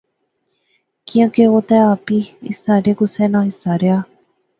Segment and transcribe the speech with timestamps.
[1.07, 3.97] کیاں کہ او تہ اپی اس سارے کُسے ناں حصہ رہیا